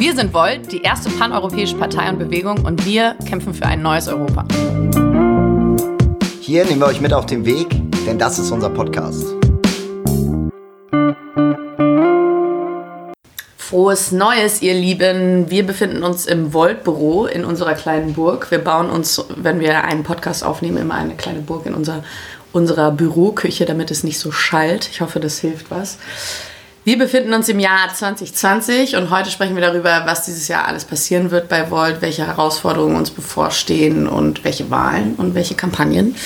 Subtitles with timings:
[0.00, 4.06] Wir sind Volt, die erste paneuropäische Partei und Bewegung und wir kämpfen für ein neues
[4.06, 4.44] Europa.
[6.40, 7.66] Hier nehmen wir euch mit auf den Weg,
[8.06, 9.26] denn das ist unser Podcast.
[13.56, 15.50] Frohes Neues, ihr Lieben.
[15.50, 18.52] Wir befinden uns im Volt-Büro in unserer kleinen Burg.
[18.52, 22.04] Wir bauen uns, wenn wir einen Podcast aufnehmen, immer eine kleine Burg in unser,
[22.52, 24.88] unserer Büroküche, damit es nicht so schallt.
[24.92, 25.98] Ich hoffe, das hilft was.
[26.88, 30.86] Wir befinden uns im Jahr 2020 und heute sprechen wir darüber, was dieses Jahr alles
[30.86, 36.16] passieren wird bei Volt, welche Herausforderungen uns bevorstehen und welche Wahlen und welche Kampagnen.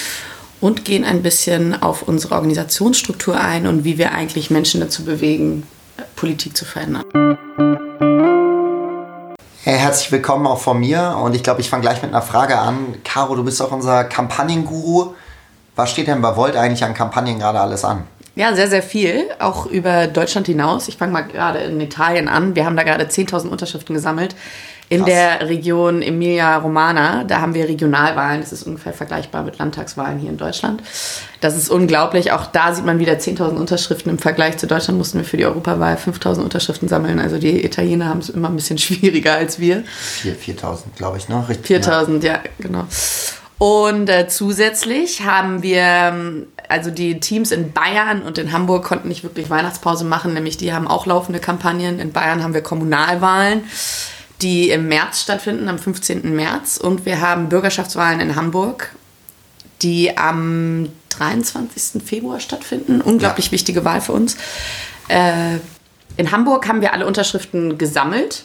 [0.60, 5.66] Und gehen ein bisschen auf unsere Organisationsstruktur ein und wie wir eigentlich Menschen dazu bewegen,
[6.14, 7.02] Politik zu verändern.
[9.64, 12.56] Hey, herzlich willkommen auch von mir und ich glaube, ich fange gleich mit einer Frage
[12.56, 13.02] an.
[13.02, 15.14] Caro, du bist auch unser Kampagnenguru.
[15.74, 18.04] Was steht denn bei Volt eigentlich an Kampagnen gerade alles an?
[18.34, 20.88] Ja, sehr, sehr viel, auch über Deutschland hinaus.
[20.88, 22.54] Ich fange mal gerade in Italien an.
[22.54, 24.34] Wir haben da gerade 10.000 Unterschriften gesammelt.
[24.88, 25.10] In Krass.
[25.10, 28.40] der Region Emilia-Romana, da haben wir Regionalwahlen.
[28.40, 30.82] Das ist ungefähr vergleichbar mit Landtagswahlen hier in Deutschland.
[31.40, 32.32] Das ist unglaublich.
[32.32, 34.10] Auch da sieht man wieder 10.000 Unterschriften.
[34.10, 37.20] Im Vergleich zu Deutschland mussten wir für die Europawahl 5.000 Unterschriften sammeln.
[37.20, 39.84] Also die Italiener haben es immer ein bisschen schwieriger als wir.
[40.24, 41.42] 4.000, glaube ich, ne?
[41.48, 42.32] 4.000, ja.
[42.32, 42.84] ja, genau.
[43.62, 49.08] Und äh, zusätzlich haben wir, ähm, also die Teams in Bayern und in Hamburg konnten
[49.08, 51.98] nicht wirklich Weihnachtspause machen, nämlich die haben auch laufende Kampagnen.
[51.98, 53.64] In Bayern haben wir Kommunalwahlen,
[54.40, 56.34] die im März stattfinden, am 15.
[56.34, 56.76] März.
[56.76, 58.94] Und wir haben Bürgerschaftswahlen in Hamburg,
[59.82, 62.02] die am 23.
[62.02, 63.00] Februar stattfinden.
[63.00, 63.52] Unglaublich ja.
[63.52, 64.36] wichtige Wahl für uns.
[65.08, 65.56] Äh,
[66.16, 68.44] in Hamburg haben wir alle Unterschriften gesammelt.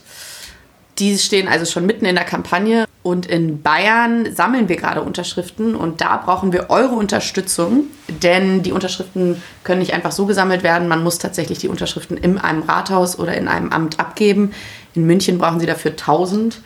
[1.00, 2.87] Die stehen also schon mitten in der Kampagne.
[3.08, 8.74] Und in Bayern sammeln wir gerade Unterschriften und da brauchen wir eure Unterstützung, denn die
[8.74, 10.90] Unterschriften können nicht einfach so gesammelt werden.
[10.90, 14.52] Man muss tatsächlich die Unterschriften in einem Rathaus oder in einem Amt abgeben.
[14.94, 16.60] In München brauchen sie dafür 1000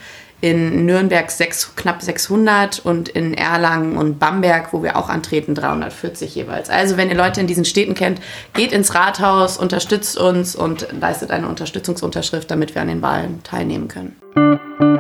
[0.43, 6.33] in Nürnberg sechs, knapp 600 und in Erlangen und Bamberg, wo wir auch antreten, 340
[6.33, 6.71] jeweils.
[6.71, 8.19] Also wenn ihr Leute in diesen Städten kennt,
[8.53, 13.87] geht ins Rathaus, unterstützt uns und leistet eine Unterstützungsunterschrift, damit wir an den Wahlen teilnehmen
[13.87, 14.90] können.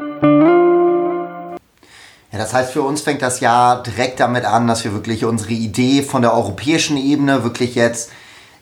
[2.41, 6.01] Das heißt, für uns fängt das Jahr direkt damit an, dass wir wirklich unsere Idee
[6.01, 8.11] von der europäischen Ebene wirklich jetzt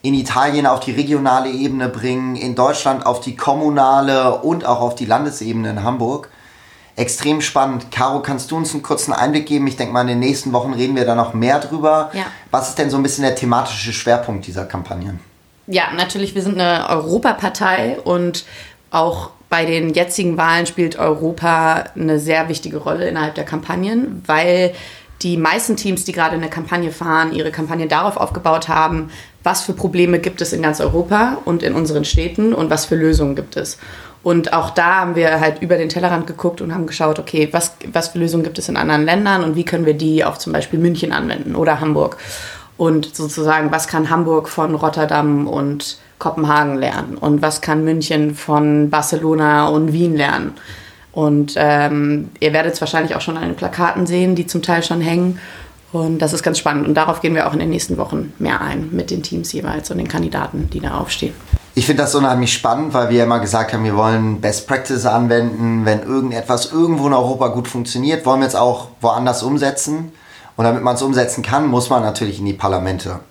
[0.02, 4.96] in Italien auf die regionale Ebene bringen, in Deutschland auf die kommunale und auch auf
[4.96, 6.30] die Landesebene in Hamburg
[6.98, 7.90] extrem spannend.
[7.90, 9.66] Caro, kannst du uns einen kurzen Einblick geben?
[9.68, 12.12] Ich denke mal, in den nächsten Wochen reden wir da noch mehr drüber.
[12.12, 12.26] Ja.
[12.52, 15.18] Was ist denn so ein bisschen der thematische Schwerpunkt dieser Kampagne?
[15.68, 18.44] Ja, natürlich, wir sind eine Europapartei und
[18.92, 24.74] auch bei den jetzigen Wahlen spielt Europa eine sehr wichtige Rolle innerhalb der Kampagnen, weil
[25.22, 29.10] die meisten Teams, die gerade eine Kampagne fahren, ihre Kampagne darauf aufgebaut haben,
[29.44, 32.96] was für Probleme gibt es in ganz Europa und in unseren Städten und was für
[32.96, 33.78] Lösungen gibt es.
[34.22, 37.74] Und auch da haben wir halt über den Tellerrand geguckt und haben geschaut, okay, was,
[37.92, 40.54] was für Lösungen gibt es in anderen Ländern und wie können wir die auf zum
[40.54, 42.18] Beispiel München anwenden oder Hamburg.
[42.78, 48.90] Und sozusagen, was kann Hamburg von Rotterdam und Kopenhagen lernen und was kann München von
[48.90, 50.54] Barcelona und Wien lernen.
[51.12, 54.84] Und ähm, ihr werdet es wahrscheinlich auch schon an den Plakaten sehen, die zum Teil
[54.84, 55.40] schon hängen.
[55.92, 56.88] Und das ist ganz spannend.
[56.88, 59.90] Und darauf gehen wir auch in den nächsten Wochen mehr ein mit den Teams jeweils
[59.90, 61.34] und den Kandidaten, die da aufstehen.
[61.74, 65.86] Ich finde das unheimlich spannend, weil wir immer gesagt haben, wir wollen Best Practice anwenden.
[65.86, 70.12] Wenn irgendetwas irgendwo in Europa gut funktioniert, wollen wir es auch woanders umsetzen.
[70.58, 73.22] Und damit man es umsetzen kann, muss man natürlich in die Parlamente.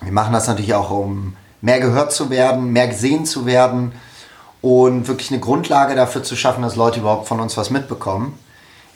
[0.00, 3.92] Wir machen das natürlich auch, um mehr gehört zu werden, mehr gesehen zu werden
[4.60, 8.38] und wirklich eine Grundlage dafür zu schaffen, dass Leute überhaupt von uns was mitbekommen.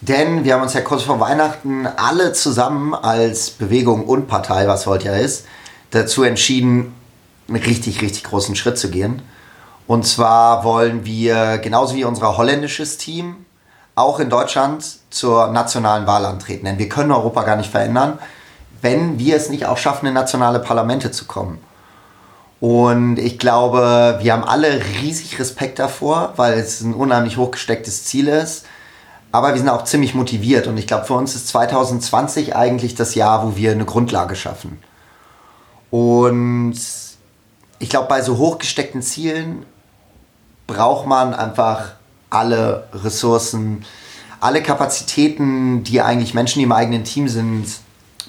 [0.03, 4.87] Denn wir haben uns ja kurz vor Weihnachten alle zusammen als Bewegung und Partei, was
[4.87, 5.47] heute ja ist,
[5.91, 6.95] dazu entschieden,
[7.49, 9.23] einen richtig, richtig großen Schritt zu gehen.
[9.87, 13.37] Und zwar wollen wir, genauso wie unser holländisches Team,
[13.95, 16.67] auch in Deutschland zur nationalen Wahl antreten.
[16.67, 18.19] Denn wir können Europa gar nicht verändern,
[18.83, 21.59] wenn wir es nicht auch schaffen, in nationale Parlamente zu kommen.
[22.61, 28.29] Und ich glaube, wir haben alle riesig Respekt davor, weil es ein unheimlich hochgestecktes Ziel
[28.29, 28.65] ist.
[29.31, 30.67] Aber wir sind auch ziemlich motiviert.
[30.67, 34.79] Und ich glaube, für uns ist 2020 eigentlich das Jahr, wo wir eine Grundlage schaffen.
[35.91, 36.79] Und
[37.79, 39.67] ich glaube, bei so hochgesteckten Zielen
[40.67, 41.93] braucht man einfach
[42.31, 43.85] alle Ressourcen,
[44.41, 47.67] alle Kapazitäten, die eigentlich Menschen, die im eigenen Team sind,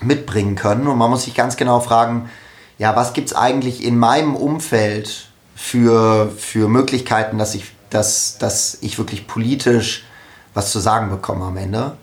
[0.02, 0.88] mitbringen können.
[0.88, 2.30] Und man muss sich ganz genau fragen,
[2.78, 8.78] ja, was gibt es eigentlich in meinem Umfeld für, für Möglichkeiten, dass ich, dass, dass
[8.82, 10.06] ich wirklich politisch
[10.54, 11.98] was zu sagen bekomme am Ende.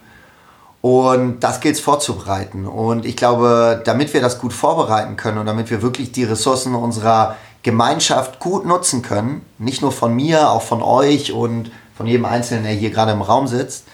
[0.80, 2.66] Und das gilt es vorzubereiten.
[2.66, 6.74] Und ich glaube, damit wir das gut vorbereiten können und damit wir wirklich die Ressourcen
[6.74, 12.26] unserer Gemeinschaft gut nutzen können, nicht nur von mir, auch von euch und von jedem
[12.26, 13.86] Einzelnen, der hier gerade im Raum sitzt,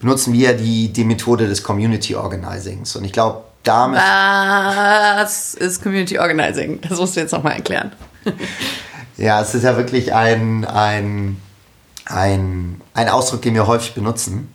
[0.00, 2.96] benutzen wir die, die Methode des Community Organizings.
[2.96, 4.00] Und ich glaube, damit.
[4.00, 6.80] Was ist Community Organizing?
[6.88, 7.92] Das musst du jetzt nochmal erklären.
[9.16, 11.40] ja, es ist ja wirklich ein, ein,
[12.06, 14.52] ein, ein Ausdruck, den wir häufig benutzen.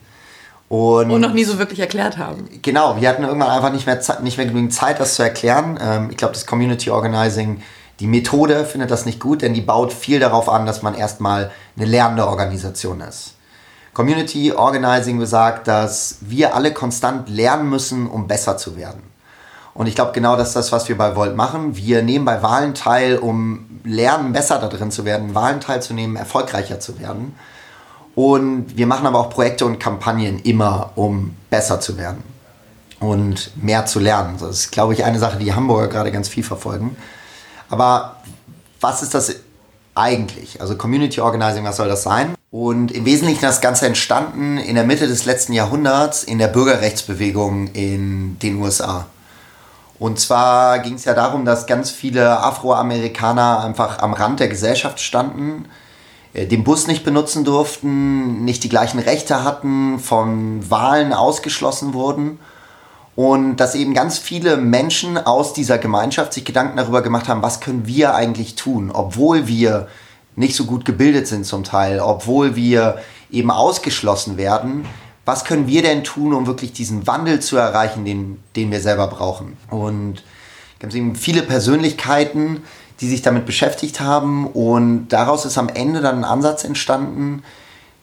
[0.70, 2.50] Und, und, noch nie so wirklich erklärt haben.
[2.62, 5.80] Genau, wir hatten irgendwann einfach nicht mehr, nicht mehr genügend Zeit, das zu erklären.
[5.82, 7.62] Ähm, ich glaube, das Community Organizing,
[8.02, 11.52] die Methode findet das nicht gut, denn die baut viel darauf an, dass man erstmal
[11.78, 13.37] eine lernende Organisation ist.
[13.98, 19.02] Community Organizing besagt, dass wir alle konstant lernen müssen, um besser zu werden.
[19.74, 21.76] Und ich glaube, genau das ist das, was wir bei Volt machen.
[21.76, 26.80] Wir nehmen bei Wahlen teil, um lernen, besser da drin zu werden, Wahlen teilzunehmen, erfolgreicher
[26.80, 27.36] zu werden.
[28.14, 32.22] Und wir machen aber auch Projekte und Kampagnen immer, um besser zu werden
[33.00, 34.36] und mehr zu lernen.
[34.40, 36.96] Das ist, glaube ich, eine Sache, die Hamburger gerade ganz viel verfolgen.
[37.68, 38.18] Aber
[38.80, 39.34] was ist das
[39.96, 40.62] eigentlich?
[40.62, 42.36] Also Community Organizing, was soll das sein?
[42.50, 47.68] Und im Wesentlichen das Ganze entstanden in der Mitte des letzten Jahrhunderts in der Bürgerrechtsbewegung
[47.74, 49.06] in den USA.
[50.00, 55.02] Und zwar ging es ja darum, dass ganz viele Afroamerikaner einfach am Rand der Gesellschaft
[55.02, 55.66] standen,
[56.34, 62.40] äh, den Bus nicht benutzen durften, nicht die gleichen Rechte hatten, von Wahlen ausgeschlossen wurden.
[63.16, 67.60] Und dass eben ganz viele Menschen aus dieser Gemeinschaft sich Gedanken darüber gemacht haben, was
[67.60, 69.88] können wir eigentlich tun, obwohl wir
[70.38, 73.00] nicht so gut gebildet sind zum Teil, obwohl wir
[73.32, 74.86] eben ausgeschlossen werden.
[75.26, 79.08] Was können wir denn tun, um wirklich diesen Wandel zu erreichen, den, den wir selber
[79.08, 79.58] brauchen?
[79.70, 80.24] Und
[80.76, 82.64] es gibt eben viele Persönlichkeiten,
[83.02, 84.48] die sich damit beschäftigt haben.
[84.48, 87.44] Und daraus ist am Ende dann ein Ansatz entstanden,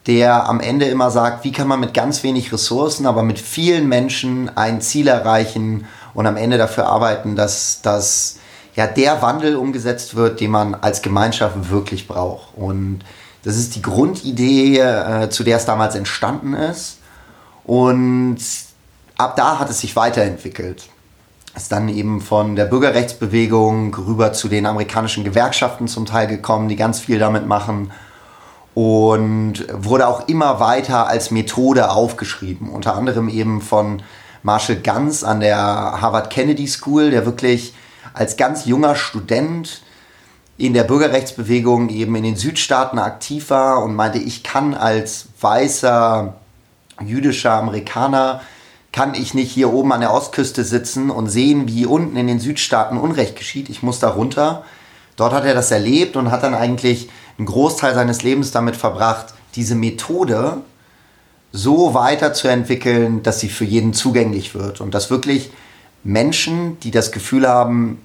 [0.08, 3.88] der am Ende immer sagt, wie kann man mit ganz wenig Ressourcen, aber mit vielen
[3.88, 8.38] Menschen ein Ziel erreichen und am Ende dafür arbeiten, dass, dass
[8.74, 12.56] ja, der Wandel umgesetzt wird, den man als Gemeinschaft wirklich braucht.
[12.56, 13.00] Und
[13.42, 16.98] das ist die Grundidee, äh, zu der es damals entstanden ist.
[17.64, 18.38] Und
[19.16, 20.88] ab da hat es sich weiterentwickelt
[21.56, 26.76] ist dann eben von der Bürgerrechtsbewegung rüber zu den amerikanischen Gewerkschaften zum Teil gekommen, die
[26.76, 27.92] ganz viel damit machen
[28.74, 34.02] und wurde auch immer weiter als Methode aufgeschrieben, unter anderem eben von
[34.42, 37.72] Marshall Ganz an der Harvard Kennedy School, der wirklich
[38.14, 39.82] als ganz junger Student
[40.56, 46.34] in der Bürgerrechtsbewegung eben in den Südstaaten aktiv war und meinte, ich kann als weißer
[47.04, 48.40] jüdischer Amerikaner
[48.92, 52.38] kann ich nicht hier oben an der Ostküste sitzen und sehen, wie unten in den
[52.38, 53.68] Südstaaten Unrecht geschieht.
[53.68, 54.64] Ich muss da runter.
[55.16, 59.34] Dort hat er das erlebt und hat dann eigentlich einen Großteil seines Lebens damit verbracht,
[59.56, 60.58] diese Methode
[61.50, 64.80] so weiterzuentwickeln, dass sie für jeden zugänglich wird.
[64.80, 65.50] Und dass wirklich
[66.04, 68.00] Menschen, die das Gefühl haben,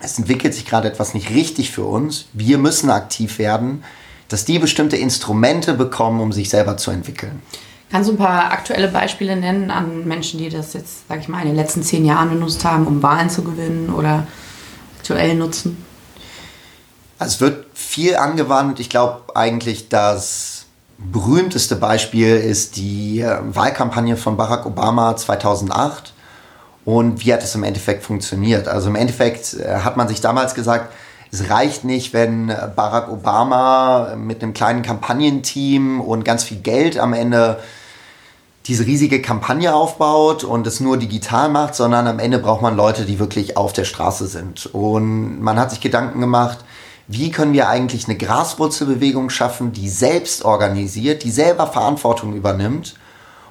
[0.00, 3.82] es entwickelt sich gerade etwas nicht richtig für uns, wir müssen aktiv werden,
[4.28, 7.42] dass die bestimmte Instrumente bekommen, um sich selber zu entwickeln.
[7.90, 11.40] Kannst du ein paar aktuelle Beispiele nennen an Menschen, die das jetzt, sag ich mal,
[11.40, 14.26] in den letzten zehn Jahren benutzt haben, um Wahlen zu gewinnen oder
[14.98, 15.82] aktuell nutzen?
[17.18, 18.78] Also es wird viel angewandt.
[18.78, 20.66] Ich glaube eigentlich, das
[20.98, 26.12] berühmteste Beispiel ist die äh, Wahlkampagne von Barack Obama 2008.
[26.88, 28.66] Und wie hat es im Endeffekt funktioniert?
[28.66, 30.90] Also im Endeffekt äh, hat man sich damals gesagt,
[31.30, 37.12] es reicht nicht, wenn Barack Obama mit einem kleinen Kampagnenteam und ganz viel Geld am
[37.12, 37.58] Ende
[38.68, 43.04] diese riesige Kampagne aufbaut und es nur digital macht, sondern am Ende braucht man Leute,
[43.04, 44.64] die wirklich auf der Straße sind.
[44.72, 46.60] Und man hat sich Gedanken gemacht,
[47.06, 52.94] wie können wir eigentlich eine Graswurzelbewegung schaffen, die selbst organisiert, die selber Verantwortung übernimmt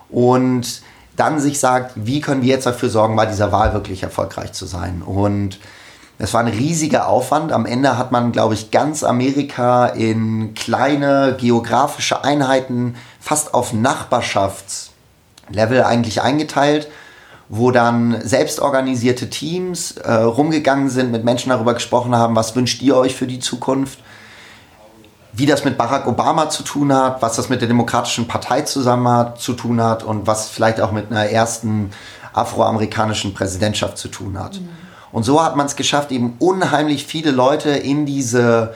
[0.09, 0.81] und
[1.17, 4.65] dann sich sagt, wie können wir jetzt dafür sorgen, bei dieser Wahl wirklich erfolgreich zu
[4.65, 5.01] sein.
[5.01, 5.59] Und
[6.19, 7.51] es war ein riesiger Aufwand.
[7.51, 14.91] Am Ende hat man, glaube ich, ganz Amerika in kleine geografische Einheiten fast auf Nachbarschafts
[15.50, 16.88] Level eigentlich eingeteilt,
[17.50, 22.97] wo dann selbstorganisierte Teams äh, rumgegangen sind, mit Menschen darüber gesprochen haben, was wünscht ihr
[22.97, 24.00] euch für die Zukunft,
[25.38, 29.08] wie das mit Barack Obama zu tun hat, was das mit der Demokratischen Partei zusammen
[29.08, 31.91] hat, zu tun hat und was vielleicht auch mit einer ersten
[32.34, 34.60] afroamerikanischen Präsidentschaft zu tun hat.
[34.60, 34.70] Mhm.
[35.12, 38.74] Und so hat man es geschafft, eben unheimlich viele Leute in diese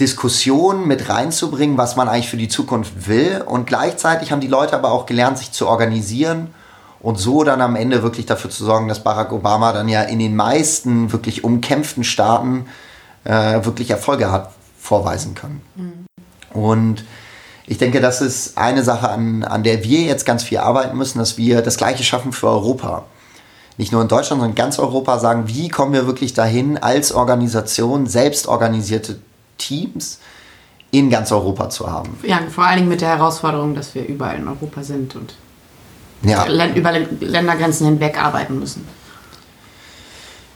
[0.00, 3.42] Diskussion mit reinzubringen, was man eigentlich für die Zukunft will.
[3.44, 6.54] Und gleichzeitig haben die Leute aber auch gelernt, sich zu organisieren
[7.00, 10.18] und so dann am Ende wirklich dafür zu sorgen, dass Barack Obama dann ja in
[10.18, 12.64] den meisten wirklich umkämpften Staaten
[13.24, 15.62] äh, wirklich Erfolge hat vorweisen können.
[15.76, 16.06] Mhm.
[16.60, 17.04] Und
[17.66, 21.18] ich denke, das ist eine Sache, an, an der wir jetzt ganz viel arbeiten müssen,
[21.18, 23.04] dass wir das Gleiche schaffen für Europa.
[23.78, 27.12] nicht nur in Deutschland, sondern in ganz Europa sagen, wie kommen wir wirklich dahin, als
[27.12, 29.20] Organisation selbst organisierte
[29.56, 30.18] Teams
[30.90, 32.18] in ganz Europa zu haben.
[32.22, 35.34] Ja, vor allen Dingen mit der Herausforderung, dass wir überall in Europa sind und
[36.22, 36.46] ja.
[36.74, 38.86] über Ländergrenzen hinweg arbeiten müssen.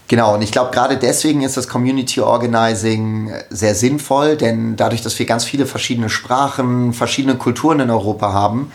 [0.09, 5.19] Genau, und ich glaube, gerade deswegen ist das Community Organizing sehr sinnvoll, denn dadurch, dass
[5.19, 8.71] wir ganz viele verschiedene Sprachen, verschiedene Kulturen in Europa haben,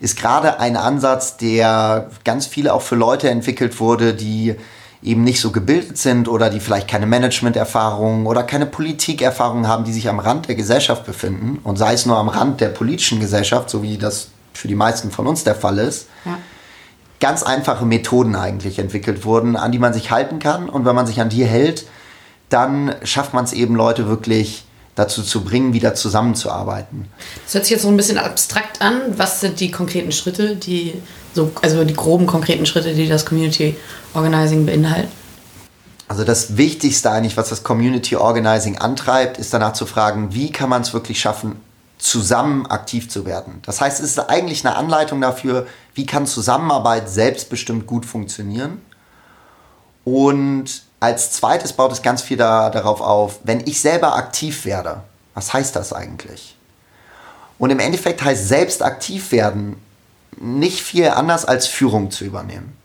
[0.00, 4.56] ist gerade ein Ansatz, der ganz viele auch für Leute entwickelt wurde, die
[5.04, 9.92] eben nicht so gebildet sind oder die vielleicht keine Management-Erfahrung oder keine Politikerfahrung haben, die
[9.92, 13.70] sich am Rand der Gesellschaft befinden und sei es nur am Rand der politischen Gesellschaft,
[13.70, 16.08] so wie das für die meisten von uns der Fall ist.
[16.24, 16.38] Ja
[17.22, 20.68] ganz einfache Methoden eigentlich entwickelt wurden, an die man sich halten kann.
[20.68, 21.86] Und wenn man sich an die hält,
[22.48, 24.64] dann schafft man es eben, Leute wirklich
[24.96, 27.06] dazu zu bringen, wieder zusammenzuarbeiten.
[27.44, 29.00] Das hört sich jetzt so ein bisschen abstrakt an.
[29.16, 30.94] Was sind die konkreten Schritte, die
[31.32, 33.76] so, also die groben konkreten Schritte, die das Community
[34.14, 35.08] Organizing beinhalten?
[36.08, 40.68] Also das Wichtigste eigentlich, was das Community Organizing antreibt, ist danach zu fragen, wie kann
[40.68, 41.56] man es wirklich schaffen,
[42.02, 43.62] zusammen aktiv zu werden.
[43.64, 48.80] Das heißt, es ist eigentlich eine Anleitung dafür, wie kann Zusammenarbeit selbstbestimmt gut funktionieren.
[50.04, 55.02] Und als zweites baut es ganz viel da, darauf auf, wenn ich selber aktiv werde,
[55.34, 56.56] was heißt das eigentlich?
[57.58, 59.76] Und im Endeffekt heißt selbst aktiv werden
[60.40, 62.76] nicht viel anders als Führung zu übernehmen.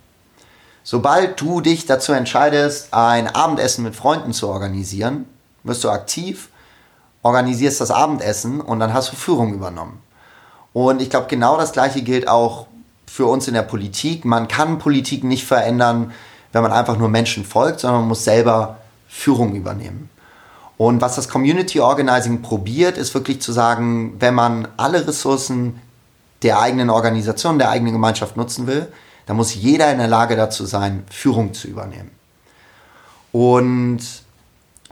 [0.83, 5.25] Sobald du dich dazu entscheidest, ein Abendessen mit Freunden zu organisieren,
[5.63, 6.49] wirst du aktiv
[7.27, 10.01] organisierst das Abendessen und dann hast du Führung übernommen.
[10.73, 12.67] Und ich glaube, genau das Gleiche gilt auch
[13.05, 14.25] für uns in der Politik.
[14.25, 16.11] Man kann Politik nicht verändern,
[16.53, 20.09] wenn man einfach nur Menschen folgt, sondern man muss selber Führung übernehmen.
[20.77, 25.81] Und was das Community Organizing probiert, ist wirklich zu sagen, wenn man alle Ressourcen
[26.43, 28.87] der eigenen Organisation, der eigenen Gemeinschaft nutzen will,
[29.25, 32.11] dann muss jeder in der Lage dazu sein, Führung zu übernehmen.
[33.31, 33.99] Und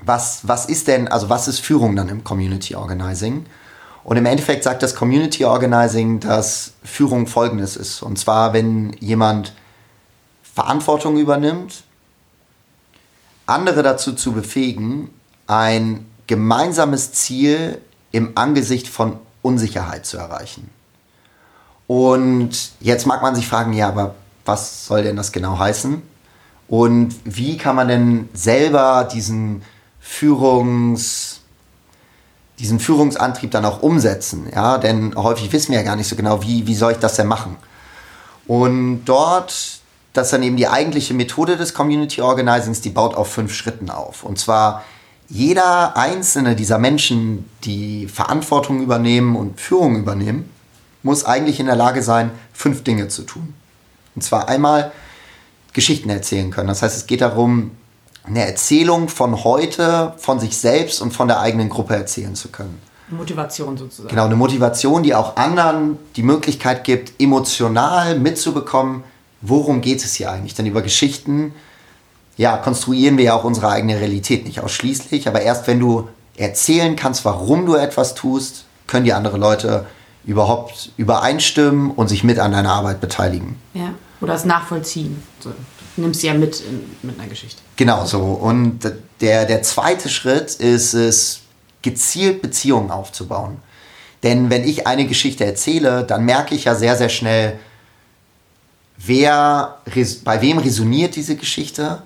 [0.03, 3.45] was, was ist denn, also was ist Führung dann im Community Organizing?
[4.03, 8.03] Und im Endeffekt sagt das Community Organizing, dass Führung folgendes ist.
[8.03, 9.53] Und zwar, wenn jemand
[10.43, 11.83] Verantwortung übernimmt,
[13.47, 15.09] andere dazu zu befähigen,
[15.47, 20.69] ein gemeinsames Ziel im Angesicht von Unsicherheit zu erreichen.
[21.87, 26.01] Und jetzt mag man sich fragen, ja, aber was soll denn das genau heißen?
[26.67, 29.61] Und wie kann man denn selber diesen
[30.07, 31.41] Führungs,
[32.59, 34.47] diesen Führungsantrieb dann auch umsetzen.
[34.53, 34.77] Ja?
[34.77, 37.27] Denn häufig wissen wir ja gar nicht so genau, wie, wie soll ich das denn
[37.27, 37.57] machen.
[38.47, 39.79] Und dort,
[40.13, 43.89] das ist dann eben die eigentliche Methode des Community Organizings, die baut auf fünf Schritten
[43.89, 44.24] auf.
[44.24, 44.85] Und zwar
[45.27, 50.50] jeder einzelne dieser Menschen, die Verantwortung übernehmen und Führung übernehmen,
[51.01, 53.55] muss eigentlich in der Lage sein, fünf Dinge zu tun.
[54.13, 54.91] Und zwar einmal
[55.74, 56.67] Geschichten erzählen können.
[56.67, 57.71] Das heißt, es geht darum,
[58.27, 62.82] eine Erzählung von heute, von sich selbst und von der eigenen Gruppe erzählen zu können.
[63.10, 64.10] Motivation sozusagen.
[64.10, 69.03] Genau, eine Motivation, die auch anderen die Möglichkeit gibt, emotional mitzubekommen,
[69.41, 70.55] worum geht es hier eigentlich.
[70.55, 71.53] Denn über Geschichten,
[72.38, 76.96] ja, konstruieren wir ja auch unsere eigene Realität nicht ausschließlich, aber erst wenn du erzählen
[76.96, 79.86] kannst, warum du etwas tust, können die anderen Leute
[80.25, 83.58] überhaupt übereinstimmen und sich mit an deiner Arbeit beteiligen.
[83.74, 85.22] Ja, oder es nachvollziehen.
[85.39, 85.51] So
[85.97, 87.61] nimmst sie ja mit in, mit einer Geschichte.
[87.75, 88.19] Genau so.
[88.19, 88.79] Und
[89.21, 91.41] der, der zweite Schritt ist es,
[91.81, 93.57] gezielt Beziehungen aufzubauen.
[94.23, 97.59] Denn wenn ich eine Geschichte erzähle, dann merke ich ja sehr, sehr schnell,
[98.97, 99.77] wer,
[100.23, 102.01] bei wem resoniert diese Geschichte.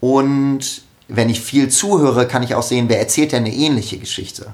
[0.00, 4.52] Und wenn ich viel zuhöre, kann ich auch sehen, wer erzählt denn eine ähnliche Geschichte.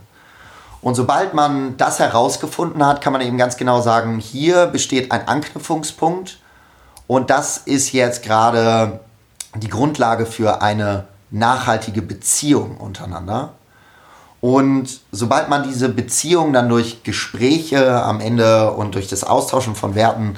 [0.81, 5.27] Und sobald man das herausgefunden hat, kann man eben ganz genau sagen, hier besteht ein
[5.27, 6.39] Anknüpfungspunkt
[7.09, 9.01] und das ist jetzt gerade
[9.57, 13.55] die Grundlage für eine nachhaltige Beziehung untereinander.
[14.41, 19.97] Und sobald man diese Beziehung dann durch Gespräche am Ende und durch das Austauschen von
[19.97, 20.37] Werten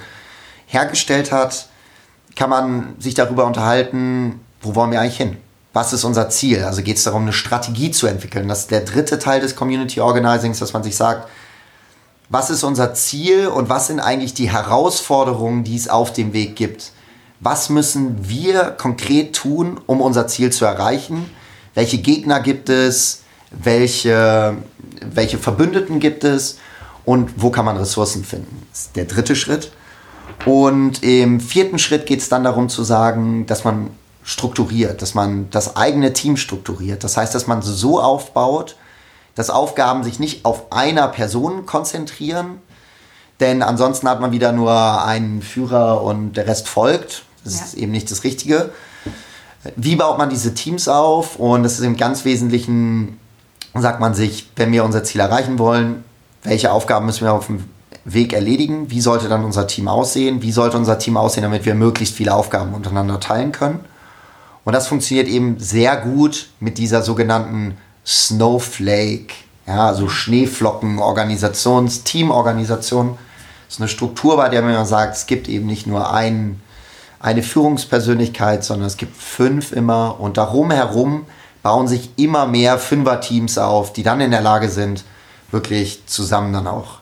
[0.66, 1.66] hergestellt hat,
[2.36, 5.36] kann man sich darüber unterhalten, wo wollen wir eigentlich hin?
[5.72, 6.64] Was ist unser Ziel?
[6.64, 8.48] Also geht es darum, eine Strategie zu entwickeln.
[8.48, 11.28] Das ist der dritte Teil des Community Organizings, dass man sich sagt,
[12.30, 16.54] was ist unser Ziel und was sind eigentlich die Herausforderungen, die es auf dem Weg
[16.56, 16.92] gibt.
[17.40, 21.28] Was müssen wir konkret tun, um unser Ziel zu erreichen?
[21.74, 23.22] Welche Gegner gibt es?
[23.50, 24.56] Welche,
[25.04, 26.58] welche Verbündeten gibt es?
[27.04, 28.64] Und wo kann man Ressourcen finden?
[28.70, 29.72] Das ist der dritte Schritt.
[30.46, 33.90] Und im vierten Schritt geht es dann darum zu sagen, dass man
[34.22, 37.02] strukturiert, dass man das eigene Team strukturiert.
[37.02, 38.76] Das heißt, dass man so aufbaut,
[39.40, 42.60] dass Aufgaben sich nicht auf einer Person konzentrieren,
[43.40, 47.64] denn ansonsten hat man wieder nur einen Führer und der Rest folgt, Das ja.
[47.64, 48.68] ist eben nicht das Richtige.
[49.76, 51.36] Wie baut man diese Teams auf?
[51.36, 53.18] Und das ist im ganz Wesentlichen,
[53.74, 56.04] sagt man sich, wenn wir unser Ziel erreichen wollen,
[56.42, 57.64] welche Aufgaben müssen wir auf dem
[58.04, 58.90] Weg erledigen?
[58.90, 60.42] Wie sollte dann unser Team aussehen?
[60.42, 63.80] Wie sollte unser Team aussehen, damit wir möglichst viele Aufgaben untereinander teilen können?
[64.64, 67.78] Und das funktioniert eben sehr gut mit dieser sogenannten
[68.10, 69.34] Snowflake,
[69.68, 73.16] ja, also Schneeflocken-Organisations-, Teamorganisation.
[73.66, 76.60] Das ist eine Struktur, bei der man sagt, es gibt eben nicht nur einen,
[77.20, 81.24] eine Führungspersönlichkeit, sondern es gibt fünf immer und darum herum
[81.62, 85.04] bauen sich immer mehr Fünfer-Teams auf, die dann in der Lage sind,
[85.52, 86.98] wirklich zusammen dann auch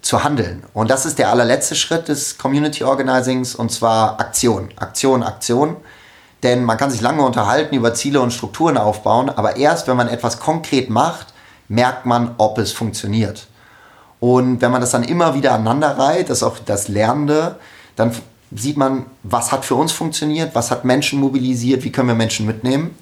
[0.00, 0.64] zu handeln.
[0.72, 5.76] Und das ist der allerletzte Schritt des Community Organizings und zwar Aktion, Aktion, Aktion.
[6.42, 10.08] Denn man kann sich lange unterhalten, über Ziele und Strukturen aufbauen, aber erst wenn man
[10.08, 11.34] etwas konkret macht,
[11.68, 13.48] merkt man, ob es funktioniert.
[14.20, 17.56] Und wenn man das dann immer wieder aneinander reiht, das ist auch das Lernende,
[17.96, 18.12] dann
[18.54, 22.46] sieht man, was hat für uns funktioniert, was hat Menschen mobilisiert, wie können wir Menschen
[22.46, 22.96] mitnehmen.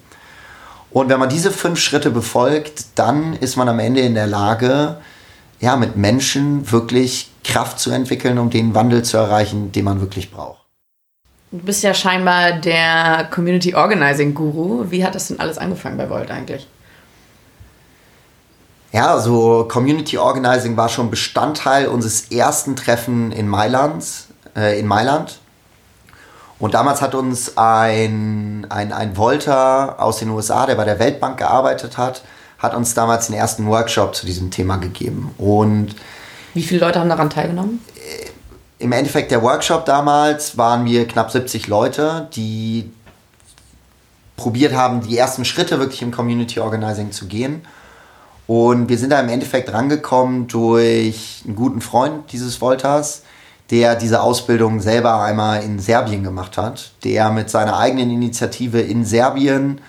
[0.91, 4.97] Und wenn man diese fünf Schritte befolgt, dann ist man am Ende in der Lage,
[5.59, 10.31] ja, mit Menschen wirklich Kraft zu entwickeln, um den Wandel zu erreichen, den man wirklich
[10.31, 10.66] braucht.
[11.51, 14.85] Du bist ja scheinbar der Community Organizing Guru.
[14.91, 16.67] Wie hat das denn alles angefangen bei Volt eigentlich?
[18.91, 24.03] Ja, also Community Organizing war schon Bestandteil unseres ersten Treffen in Mailand.
[24.55, 25.39] Äh, in Mailand.
[26.59, 31.37] Und damals hat uns ein, ein, ein Volter aus den USA, der bei der Weltbank
[31.37, 32.23] gearbeitet hat,
[32.57, 35.33] hat uns damals den ersten Workshop zu diesem Thema gegeben.
[35.37, 35.95] Und
[36.55, 37.85] wie viele Leute haben daran teilgenommen?
[38.79, 42.91] Im Endeffekt der Workshop damals waren wir knapp 70 Leute, die
[44.35, 47.63] probiert haben, die ersten Schritte wirklich im Community Organizing zu gehen.
[48.45, 53.23] Und wir sind da im Endeffekt rangekommen durch einen guten Freund dieses Volters,
[53.71, 59.03] der diese Ausbildung selber einmal in Serbien gemacht hat, der mit seiner eigenen Initiative in
[59.03, 59.81] Serbien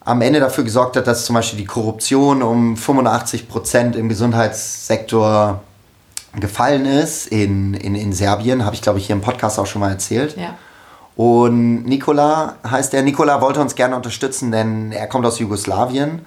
[0.00, 5.62] am Ende dafür gesorgt hat, dass zum Beispiel die Korruption um 85 Prozent im Gesundheitssektor
[6.38, 8.64] gefallen ist in, in, in Serbien.
[8.64, 10.36] Habe ich, glaube ich, hier im Podcast auch schon mal erzählt.
[10.36, 10.54] Ja.
[11.16, 13.02] Und Nikola heißt er.
[13.02, 16.24] Nikola wollte uns gerne unterstützen, denn er kommt aus Jugoslawien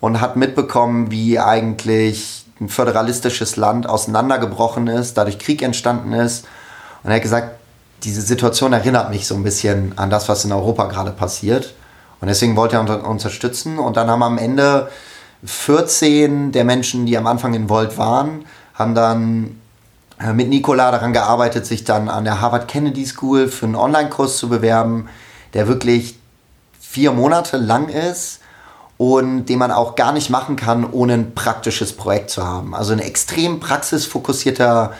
[0.00, 6.46] und hat mitbekommen, wie eigentlich ein föderalistisches Land auseinandergebrochen ist, dadurch Krieg entstanden ist.
[7.02, 7.50] Und er hat gesagt,
[8.02, 11.74] diese Situation erinnert mich so ein bisschen an das, was in Europa gerade passiert.
[12.20, 12.90] Und deswegen wollte er uns
[13.24, 13.78] unterstützen.
[13.78, 14.88] Und dann haben am Ende
[15.44, 18.44] 14 der Menschen, die am Anfang in Volt waren,
[18.82, 19.60] haben dann
[20.20, 24.36] äh, mit Nicola daran gearbeitet, sich dann an der Harvard Kennedy School für einen Online-Kurs
[24.36, 25.08] zu bewerben,
[25.54, 26.18] der wirklich
[26.78, 28.40] vier Monate lang ist
[28.98, 32.74] und den man auch gar nicht machen kann, ohne ein praktisches Projekt zu haben.
[32.74, 34.92] Also ein extrem praxisfokussierter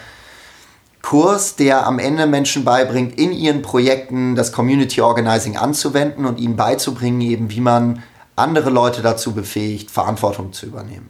[1.01, 6.55] Kurs, der am Ende Menschen beibringt, in ihren Projekten das Community Organizing anzuwenden und ihnen
[6.55, 8.01] beizubringen, eben wie man
[8.35, 11.09] andere Leute dazu befähigt, Verantwortung zu übernehmen.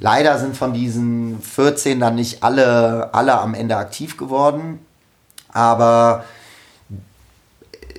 [0.00, 4.78] Leider sind von diesen 14 dann nicht alle, alle am Ende aktiv geworden,
[5.52, 6.24] aber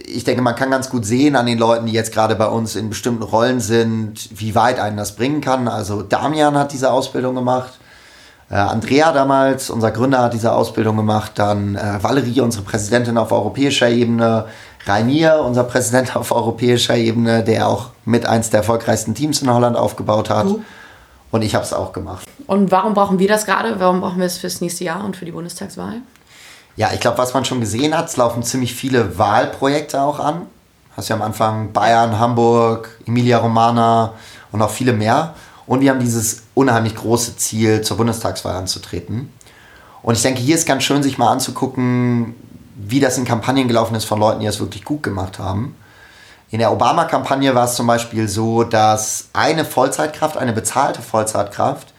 [0.07, 2.75] ich denke, man kann ganz gut sehen an den Leuten, die jetzt gerade bei uns
[2.75, 5.67] in bestimmten Rollen sind, wie weit einen das bringen kann.
[5.67, 7.79] Also Damian hat diese Ausbildung gemacht.
[8.49, 11.33] Äh, Andrea damals, unser Gründer, hat diese Ausbildung gemacht.
[11.35, 14.45] Dann äh, Valerie, unsere Präsidentin auf europäischer Ebene.
[14.85, 19.77] Rainier, unser Präsident auf europäischer Ebene, der auch mit eins der erfolgreichsten Teams in Holland
[19.77, 20.47] aufgebaut hat.
[20.47, 20.61] Uh.
[21.31, 22.27] Und ich habe es auch gemacht.
[22.45, 23.79] Und warum brauchen wir das gerade?
[23.79, 26.01] Warum brauchen wir es fürs nächste Jahr und für die Bundestagswahl?
[26.75, 30.47] Ja, ich glaube, was man schon gesehen hat, es laufen ziemlich viele Wahlprojekte auch an.
[30.95, 34.13] Hast ja am Anfang Bayern, Hamburg, Emilia Romana
[34.51, 35.33] und noch viele mehr.
[35.65, 39.31] Und wir haben dieses unheimlich große Ziel, zur Bundestagswahl anzutreten.
[40.01, 42.35] Und ich denke, hier ist ganz schön, sich mal anzugucken,
[42.75, 45.75] wie das in Kampagnen gelaufen ist von Leuten, die es wirklich gut gemacht haben.
[46.51, 51.93] In der Obama-Kampagne war es zum Beispiel so, dass eine Vollzeitkraft, eine bezahlte Vollzeitkraft,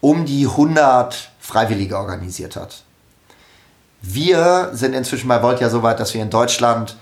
[0.00, 2.84] um die 100 Freiwillige organisiert hat.
[4.00, 6.96] Wir sind inzwischen bei Volt ja so weit, dass wir in Deutschland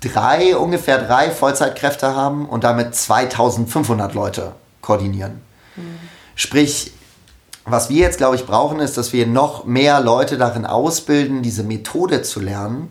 [0.00, 5.42] drei, ungefähr drei Vollzeitkräfte haben und damit 2500 Leute koordinieren.
[5.76, 5.98] Mhm.
[6.34, 6.92] Sprich,
[7.66, 11.64] was wir jetzt, glaube ich, brauchen, ist, dass wir noch mehr Leute darin ausbilden, diese
[11.64, 12.90] Methode zu lernen,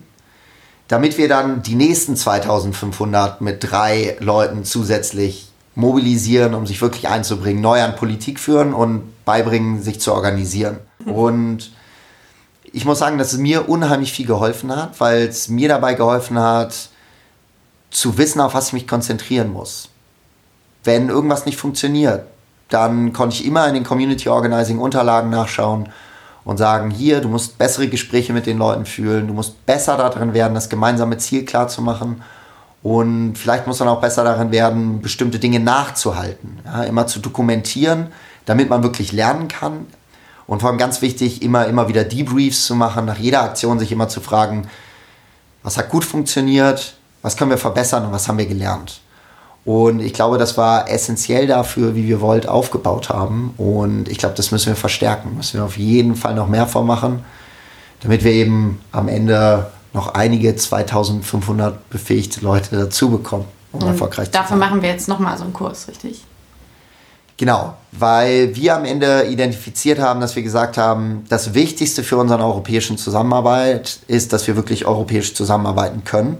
[0.88, 7.62] damit wir dann die nächsten 2500 mit drei Leuten zusätzlich mobilisieren, um sich wirklich einzubringen,
[7.62, 10.78] neu an Politik führen und beibringen, sich zu organisieren.
[11.04, 11.12] Mhm.
[11.12, 11.72] Und
[12.64, 16.38] ich muss sagen, dass es mir unheimlich viel geholfen hat, weil es mir dabei geholfen
[16.38, 16.74] hat,
[17.90, 19.88] zu wissen, auf was ich mich konzentrieren muss
[20.84, 22.24] wenn irgendwas nicht funktioniert,
[22.68, 25.90] dann konnte ich immer in den Community Organizing Unterlagen nachschauen
[26.48, 30.32] und sagen, hier, du musst bessere Gespräche mit den Leuten führen, du musst besser darin
[30.32, 32.22] werden, das gemeinsame Ziel klar zu machen.
[32.82, 38.06] Und vielleicht muss man auch besser darin werden, bestimmte Dinge nachzuhalten, ja, immer zu dokumentieren,
[38.46, 39.88] damit man wirklich lernen kann.
[40.46, 43.92] Und vor allem ganz wichtig, immer, immer wieder Debriefs zu machen, nach jeder Aktion sich
[43.92, 44.70] immer zu fragen,
[45.62, 49.02] was hat gut funktioniert, was können wir verbessern und was haben wir gelernt.
[49.68, 53.52] Und ich glaube, das war essentiell dafür, wie wir Volt aufgebaut haben.
[53.58, 55.36] Und ich glaube, das müssen wir verstärken.
[55.36, 57.22] Müssen wir auf jeden Fall noch mehr vormachen,
[58.00, 64.28] damit wir eben am Ende noch einige 2500 befähigte Leute dazu bekommen, um Und erfolgreich
[64.28, 64.42] zu sein.
[64.42, 66.22] Dafür machen wir jetzt nochmal so einen Kurs, richtig?
[67.36, 72.42] Genau, weil wir am Ende identifiziert haben, dass wir gesagt haben, das Wichtigste für unsere
[72.42, 76.38] europäischen Zusammenarbeit ist, dass wir wirklich europäisch zusammenarbeiten können.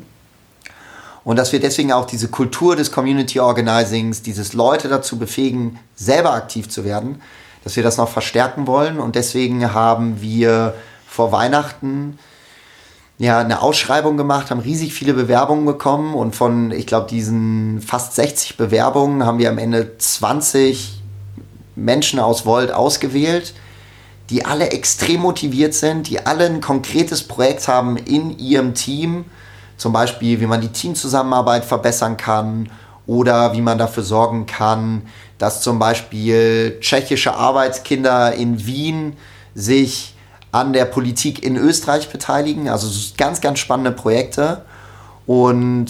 [1.28, 6.32] Und dass wir deswegen auch diese Kultur des Community Organizings, dieses Leute dazu befähigen, selber
[6.32, 7.20] aktiv zu werden,
[7.64, 8.98] dass wir das noch verstärken wollen.
[8.98, 10.72] Und deswegen haben wir
[11.06, 12.18] vor Weihnachten
[13.18, 18.14] ja eine Ausschreibung gemacht, haben riesig viele Bewerbungen bekommen und von, ich glaube, diesen fast
[18.14, 21.02] 60 Bewerbungen haben wir am Ende 20
[21.76, 23.52] Menschen aus Volt ausgewählt,
[24.30, 29.26] die alle extrem motiviert sind, die alle ein konkretes Projekt haben in ihrem Team
[29.78, 32.68] zum Beispiel, wie man die Teamzusammenarbeit verbessern kann
[33.06, 35.02] oder wie man dafür sorgen kann,
[35.38, 39.16] dass zum Beispiel tschechische Arbeitskinder in Wien
[39.54, 40.14] sich
[40.52, 42.68] an der Politik in Österreich beteiligen.
[42.68, 44.62] Also ganz, ganz spannende Projekte.
[45.26, 45.86] Und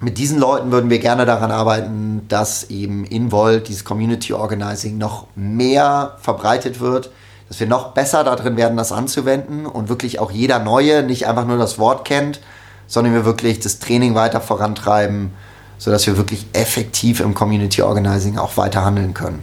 [0.00, 4.98] mit diesen Leuten würden wir gerne daran arbeiten, dass eben in Volt dieses Community Organizing
[4.98, 7.10] noch mehr verbreitet wird,
[7.48, 11.46] dass wir noch besser darin werden, das anzuwenden und wirklich auch jeder Neue nicht einfach
[11.46, 12.40] nur das Wort kennt,
[12.86, 15.30] sondern wir wirklich das Training weiter vorantreiben,
[15.78, 19.42] sodass wir wirklich effektiv im Community Organizing auch weiter handeln können.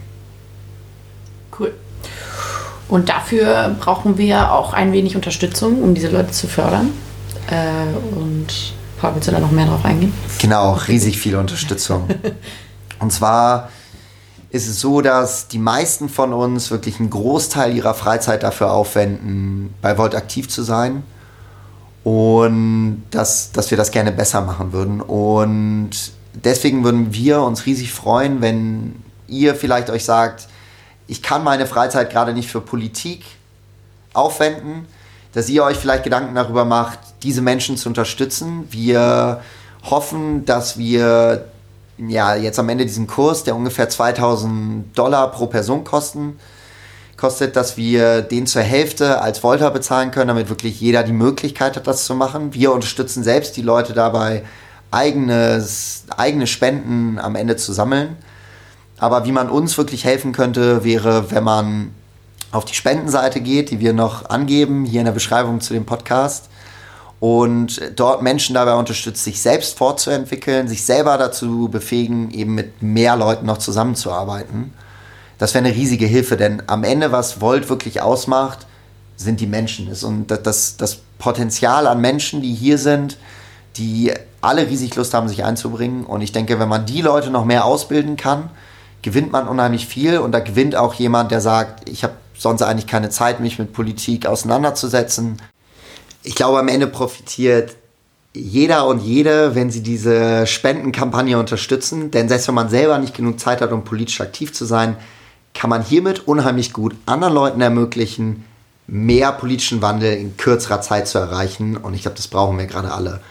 [1.58, 1.72] Cool.
[2.88, 6.90] Und dafür brauchen wir auch ein wenig Unterstützung, um diese Leute zu fördern.
[7.50, 10.12] Äh, und Paul, willst du da noch mehr drauf eingehen?
[10.38, 12.08] Genau, riesig viel Unterstützung.
[12.98, 13.70] und zwar
[14.50, 19.74] ist es so, dass die meisten von uns wirklich einen Großteil ihrer Freizeit dafür aufwenden,
[19.82, 21.02] bei Volt aktiv zu sein
[22.04, 25.00] und dass, dass wir das gerne besser machen würden.
[25.00, 25.90] Und
[26.34, 30.46] deswegen würden wir uns riesig freuen, wenn ihr vielleicht euch sagt,
[31.06, 33.24] ich kann meine Freizeit gerade nicht für Politik
[34.12, 34.86] aufwenden,
[35.32, 38.68] dass ihr euch vielleicht Gedanken darüber macht, diese Menschen zu unterstützen.
[38.70, 39.40] Wir
[39.82, 41.46] hoffen, dass wir
[41.98, 46.38] ja jetzt am Ende diesen Kurs, der ungefähr 2000 Dollar pro Person kosten,
[47.24, 51.74] kostet, dass wir den zur Hälfte als Volta bezahlen können, damit wirklich jeder die Möglichkeit
[51.74, 52.52] hat, das zu machen.
[52.52, 54.42] Wir unterstützen selbst die Leute dabei,
[54.90, 58.16] eigenes, eigene Spenden am Ende zu sammeln.
[58.98, 61.94] Aber wie man uns wirklich helfen könnte, wäre, wenn man
[62.52, 66.50] auf die Spendenseite geht, die wir noch angeben, hier in der Beschreibung zu dem Podcast,
[67.20, 73.16] und dort Menschen dabei unterstützt, sich selbst fortzuentwickeln, sich selber dazu befähigen, eben mit mehr
[73.16, 74.74] Leuten noch zusammenzuarbeiten.
[75.44, 78.66] Das wäre eine riesige Hilfe, denn am Ende, was Volt wirklich ausmacht,
[79.18, 79.94] sind die Menschen.
[80.02, 83.18] Und das, das Potenzial an Menschen, die hier sind,
[83.76, 86.06] die alle riesig Lust haben, sich einzubringen.
[86.06, 88.48] Und ich denke, wenn man die Leute noch mehr ausbilden kann,
[89.02, 90.16] gewinnt man unheimlich viel.
[90.16, 93.74] Und da gewinnt auch jemand, der sagt, ich habe sonst eigentlich keine Zeit, mich mit
[93.74, 95.42] Politik auseinanderzusetzen.
[96.22, 97.76] Ich glaube, am Ende profitiert
[98.32, 102.10] jeder und jede, wenn sie diese Spendenkampagne unterstützen.
[102.10, 104.96] Denn selbst wenn man selber nicht genug Zeit hat, um politisch aktiv zu sein,
[105.64, 108.44] kann man hiermit unheimlich gut anderen Leuten ermöglichen,
[108.86, 111.78] mehr politischen Wandel in kürzerer Zeit zu erreichen.
[111.78, 113.22] Und ich glaube, das brauchen wir gerade alle.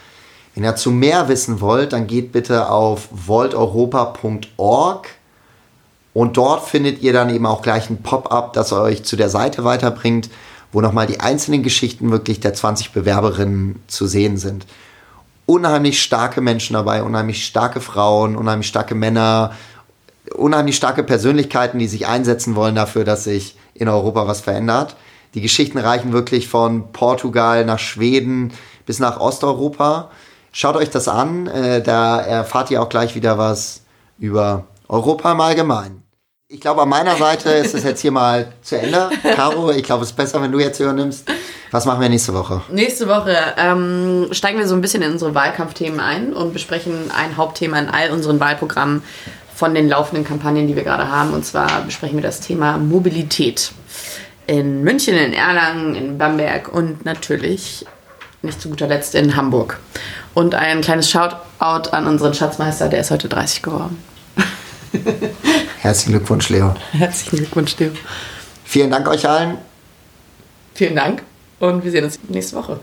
[0.52, 5.06] Wenn ihr dazu mehr wissen wollt, dann geht bitte auf volteuropa.org
[6.12, 9.62] und dort findet ihr dann eben auch gleich ein Pop-up, das euch zu der Seite
[9.62, 10.28] weiterbringt,
[10.72, 14.66] wo nochmal die einzelnen Geschichten wirklich der 20 Bewerberinnen zu sehen sind.
[15.46, 19.52] Unheimlich starke Menschen dabei, unheimlich starke Frauen, unheimlich starke Männer,
[20.32, 24.96] unheimlich starke Persönlichkeiten, die sich einsetzen wollen dafür, dass sich in Europa was verändert.
[25.34, 28.52] Die Geschichten reichen wirklich von Portugal nach Schweden
[28.86, 30.10] bis nach Osteuropa.
[30.52, 33.82] Schaut euch das an, äh, da erfahrt ihr auch gleich wieder was
[34.18, 36.04] über Europa im Allgemeinen.
[36.46, 39.10] Ich glaube, an meiner Seite ist es jetzt hier mal zu Ende.
[39.34, 41.28] Caro, ich glaube, es ist besser, wenn du jetzt übernimmst.
[41.72, 42.62] Was machen wir nächste Woche?
[42.70, 47.36] Nächste Woche ähm, steigen wir so ein bisschen in unsere Wahlkampfthemen ein und besprechen ein
[47.36, 49.02] Hauptthema in all unseren Wahlprogrammen
[49.54, 51.32] von den laufenden Kampagnen, die wir gerade haben.
[51.32, 53.72] Und zwar besprechen wir das Thema Mobilität.
[54.46, 57.86] In München, in Erlangen, in Bamberg und natürlich
[58.42, 59.78] nicht zu guter Letzt in Hamburg.
[60.34, 64.02] Und ein kleines Shoutout an unseren Schatzmeister, der ist heute 30 geworden.
[65.80, 66.74] Herzlichen Glückwunsch, Leo.
[66.92, 67.92] Herzlichen Glückwunsch, Leo.
[68.64, 69.58] Vielen Dank euch allen.
[70.74, 71.22] Vielen Dank
[71.60, 72.80] und wir sehen uns nächste Woche.